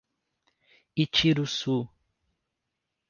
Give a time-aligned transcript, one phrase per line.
[1.03, 1.77] Itiruçu